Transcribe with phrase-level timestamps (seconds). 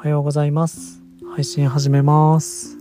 [0.00, 1.02] おはようございます。
[1.36, 2.78] 配信始めます。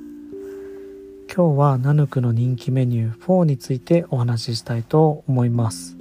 [1.28, 5.98] 今日はナヌクの人気メニュー4についてお話ししたいと思います。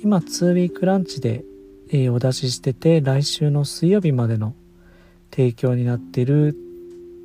[0.00, 1.44] 今2ウィークランチで、
[1.90, 4.54] えお出ししてて来週の水曜日までの
[5.32, 6.56] 提供になってる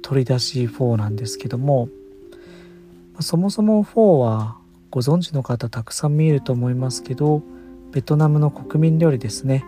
[0.01, 1.89] 取り出し4なんですけども
[3.19, 4.57] そもそも4は
[4.89, 7.43] ご存知の方たくさん見えると思いますけど
[7.91, 9.63] ベトナムの国民料理ですね。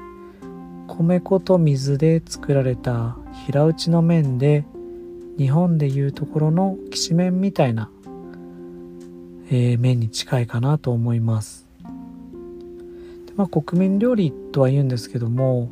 [0.88, 4.66] 米粉と水で作られた平打ちの麺で
[5.38, 7.90] 日本でいうところのきしめんみたいな、
[9.50, 11.68] えー、麺に近いかなと思います。
[13.26, 15.70] で、まあ、国民料理とは言うんですけども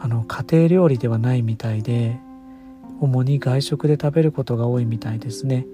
[0.00, 2.18] あの家庭料理ではないみたいで
[3.00, 5.66] 主に外食で食べることが多いみたいですね。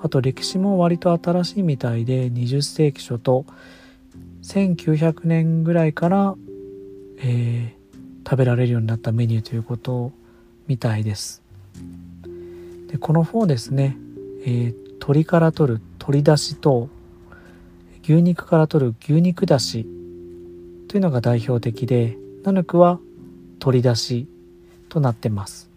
[0.00, 3.44] あと歴史も割と新しいみたいで20世紀初頭
[4.42, 6.34] 1900年ぐらいから、
[7.18, 7.77] えー、
[8.28, 10.12] 食べられるようになったメニューということ
[10.66, 11.42] みたいです。
[12.88, 13.96] でこの4ですね、
[14.44, 16.90] えー、鶏から取る鶏だしと
[18.02, 19.86] 牛肉から取る牛肉だし
[20.88, 22.98] というのが代表的でナヌクは
[23.52, 24.28] 鶏だし
[24.90, 25.70] となってます。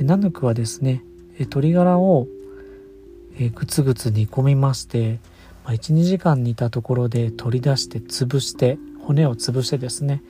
[0.00, 1.04] ナヌクはですね
[1.38, 2.26] 鶏ガラを
[3.54, 5.20] ぐつぐつ煮込みまして
[5.64, 10.22] 12時間煮たところで取り出して潰して骨を潰してですね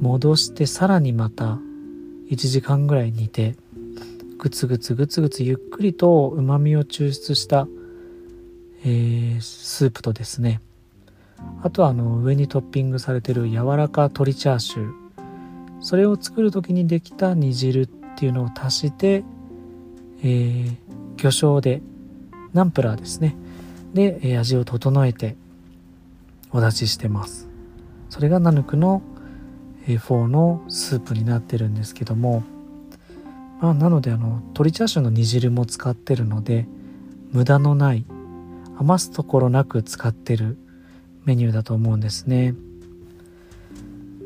[0.00, 1.58] 戻してさらにまた
[2.30, 3.56] 1時間ぐらい煮て
[4.38, 7.68] ぐつぐつぐつぐつゆっくりとうまみを抽出した、
[8.84, 10.60] えー、スープとですね。
[11.62, 14.92] あとはあの上にトッピングされてる柔らか鶏チャーシュー。
[15.80, 19.24] それを作る時にできた煮汁っていうのを足して、
[20.22, 20.76] えー、
[21.16, 21.82] 魚醤で
[22.52, 23.36] ナンプラーですね。
[23.94, 25.36] で、味を整えて
[26.50, 27.48] お出ししてます。
[28.10, 29.02] それがナヌクの、
[29.88, 32.42] えフォーのスープになってるんですけども、
[33.60, 36.66] まあ、なのであの鶏チャーシューの煮汁も使ってるので
[37.32, 38.04] 無駄のない
[38.78, 40.56] 余すところなく使ってる
[41.24, 42.54] メニューだと思うんですね。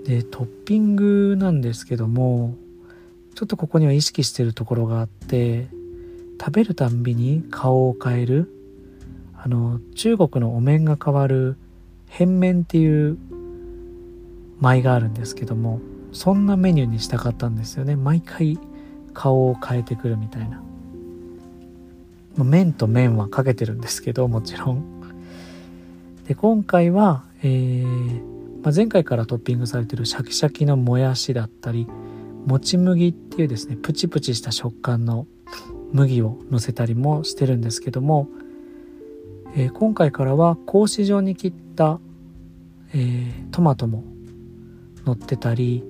[0.04, 2.54] でトッピングなんですけども
[3.34, 5.68] ちょっとここには意識してるところがあって
[6.40, 8.52] 食べるたんびに顔を変える
[9.36, 11.56] あの中国のお面が変わる
[12.08, 13.18] 変面っていう
[14.60, 15.80] 舞があるんですけども
[16.12, 17.94] そんなメニューにしたかったんですよね。
[17.94, 18.58] 毎回
[19.12, 20.62] 顔を変えてくるみたいな。
[22.38, 24.84] 麺と麺はかけてるんですけどもちろん。
[26.26, 31.86] で今回は、えーまあ、前回からトッピングされてるシャキシャキのもやしだったり
[32.46, 35.26] もち麦っていうですねプチプチした食感の
[35.92, 38.28] 麦を乗せたりもしてるんですけども
[39.58, 41.98] えー、今回からは格子状に切った、
[42.92, 44.04] えー、トマトも
[45.06, 45.82] 乗ってたり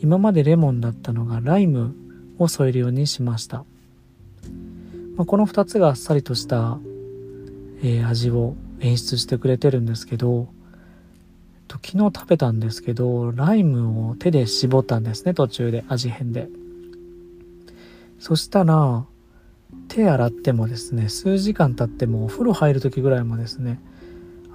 [0.00, 1.94] 今までレモンだったのがライム
[2.38, 3.58] を添えるようにしました、
[5.16, 6.78] まあ、この2つがあっさりとした、
[7.82, 10.48] えー、味を演出してくれてるんですけど
[11.68, 16.48] 昨日食べたんですけどライムを手で絞ったんですね途中で味変で。
[18.18, 19.04] そしたら
[19.88, 23.80] 手洗ってもですね数時間経ってもお風呂入る時ぐらいもですね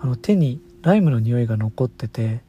[0.02, 2.42] あの手にライムの匂いが残ってて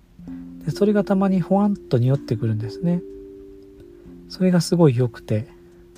[0.64, 3.02] でそれがたまにほわんと匂ってくるんですね。
[4.28, 5.48] それがすごい良くて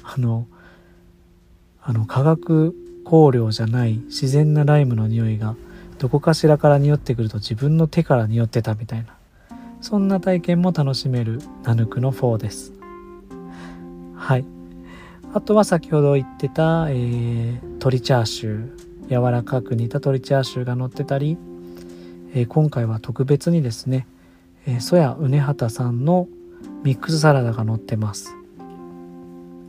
[0.02, 0.46] あの
[1.82, 5.54] あの化学香料じゃない自然なライムの匂いが
[5.98, 9.14] どこかしらから匂ってくると自分の手から匂ってたみたいな
[9.80, 12.72] そんな体験も楽しめるナヌクの4です。
[14.16, 14.44] はい。
[15.34, 18.84] あとは先ほど言ってた、えー、鶏チャーシュー。
[19.10, 21.36] 柔らかく煮た鶏チャーシューが乗ってたり、
[22.32, 24.06] えー、今回は特別にですね、
[24.66, 26.28] えー、ソヤうねはたさんの
[26.82, 28.34] ミックスサラダが乗ってます。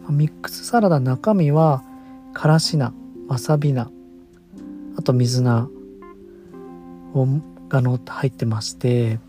[0.09, 1.83] ミックスサラダ中身は
[2.33, 2.93] からし菜
[3.27, 3.89] わさび菜
[4.97, 5.67] あと水菜
[7.69, 9.19] がの入ってまして、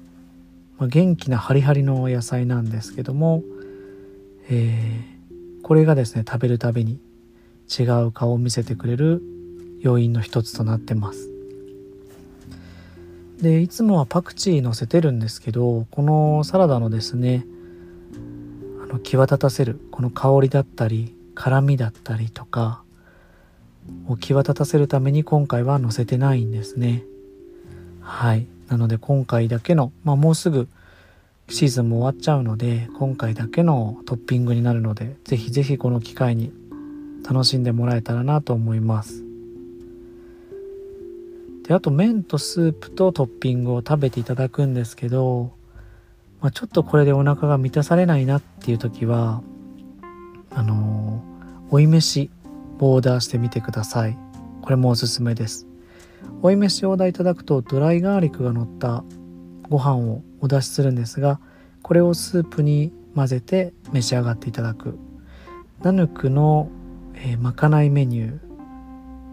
[0.78, 3.42] まあ、元気なハリハリの野菜なんですけども、
[4.50, 5.16] えー
[5.66, 7.00] これがですね食べるたびに
[7.76, 9.20] 違う顔を見せてくれる
[9.80, 11.28] 要因の一つとなってます。
[13.40, 17.44] でいつもはパクチー乗せてるんですけどこのサラダのですね
[18.82, 22.82] あの際立たせるこの香りだったり辛みだったりとか
[24.08, 27.04] を際立たせるために今回は乗せてないんですね。
[28.00, 28.46] はい。
[28.68, 30.68] なので今回だけのまあもうすぐ
[31.48, 36.52] シーズンも終わっちゃうので今回だけのトッピングになるのでぜひぜひこの機会に
[37.28, 39.25] 楽しんでもらえたらなと思います。
[41.66, 45.56] であと麺とスープとトッピングを食べていただくんですけど
[46.40, 49.42] まあ、ちょっとこれでお腹が満たされないなっていう時は
[50.50, 51.22] あの、
[51.70, 52.30] 追い飯
[52.78, 54.16] オーダーしてみてください。
[54.62, 55.66] これもおすすめです。
[56.42, 59.04] 追い飯をオーダーいただくとドライガーリックが乗った
[59.68, 61.40] ご飯をお出しするんですが
[61.82, 64.98] これをスープに混ぜて召し上がっていただく。
[65.82, 66.70] ナヌクの、
[67.14, 68.38] えー、まかないメニュー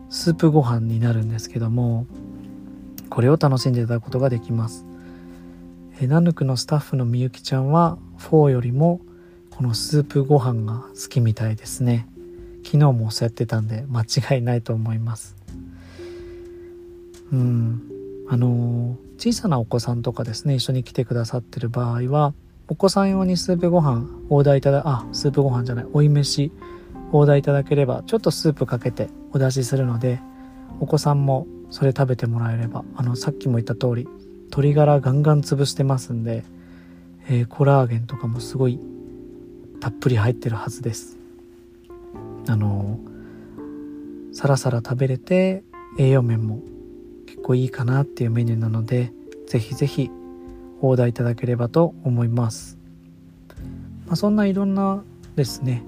[0.09, 2.05] スープご飯になるんですけども
[3.13, 4.87] これを楽しんでいただくことができます。
[6.01, 9.01] えナヌクのスタッフのみゆきちゃんはフォーよりも
[9.51, 12.07] このスープご飯が好きみたいですね。
[12.65, 15.35] 昨日もそうやってたんで間違いないと思います。
[17.31, 17.83] うん。
[18.29, 22.33] あの小さなお子さんとかですね一緒に来てくださってる場合は
[22.67, 26.51] お子さん用にスープご飯オーダーいただあスープご飯じゃない追い飯
[27.11, 30.19] オーダーいただければちょっとスープかけてお出しするので
[30.79, 32.85] お子さんもそれ食べてもらえれば。
[32.95, 34.07] あのさっきも言った通り
[34.51, 36.43] 鶏ガラガンガン潰してますんで、
[37.27, 38.79] えー、コラーゲンとかもすごい
[39.79, 41.17] たっぷり入ってるはずです。
[42.47, 42.99] あの
[44.33, 45.63] サラサラ食べれて
[45.97, 46.61] 栄養面も
[47.25, 49.11] 結構いいかなっていうメニューなので
[49.47, 50.11] ぜひぜひ
[50.79, 52.77] オーダーいただければと思います、
[54.05, 55.03] まあ、そんないろんな
[55.35, 55.81] ですね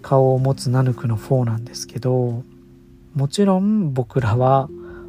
[0.00, 2.42] 顔を持つナヌクのフォーなんですけど
[3.14, 4.68] もちろん僕らは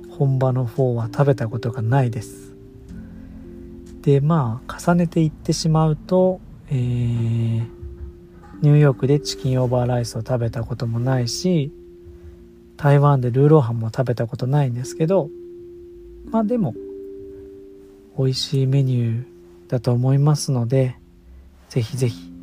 [0.09, 2.53] 本場のフォーは食べたことがないです。
[4.01, 7.65] でまあ重ねていってしまうと、えー、
[8.61, 11.71] ニューヨークでチキンオーバーライスを食べたこともないし
[12.75, 15.29] 台湾でルーローハンも食べたことないんですけど
[16.25, 16.75] まあでも
[18.17, 19.23] 美味しいメニュー
[19.69, 20.97] だと思いますので
[21.69, 22.33] ぜひぜひ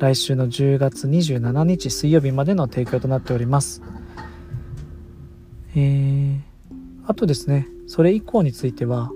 [0.00, 3.80] 来週の10月27日水曜日までの提供となっております。
[5.76, 6.40] えー、
[7.06, 9.10] あとですねそれ以降については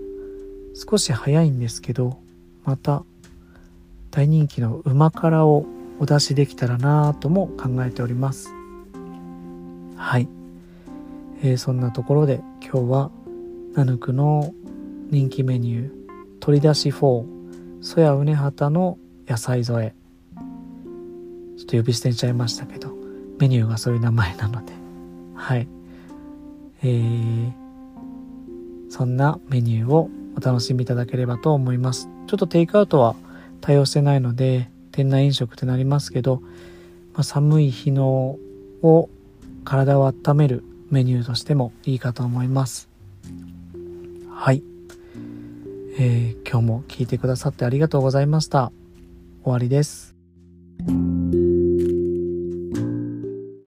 [0.74, 2.18] 少し早いんですけど
[2.64, 3.04] また
[4.10, 5.66] 大人気の旨辛を
[6.00, 8.48] お出しできたらなぁとも考えております。
[9.96, 10.28] はい、
[11.42, 13.10] えー、そんなところで今日は
[13.74, 14.54] ナヌクの
[15.10, 15.90] 人気メニュー
[16.40, 19.94] 取り出し4ソヤウネハタの野菜添え。
[21.56, 22.96] ちょっと呼び捨てにちゃいましたけど
[23.40, 24.72] メニューがそういう名前なので。
[25.34, 25.68] はい。
[26.82, 27.52] えー、
[28.90, 32.08] そんなメニューをお楽しみいただければと思います。
[32.26, 33.16] ちょっとテイクアウトは
[33.60, 36.40] 対応してないので店内飲食ってなりますけど、
[37.12, 38.38] まあ、寒い日の
[38.82, 39.08] を
[39.64, 42.88] 体を温めるメニューとしてもいいかと思います。
[44.30, 44.62] はい、
[45.98, 48.72] えー、今日も聞いてくださってありがとうございました。
[49.42, 50.14] 終わりです。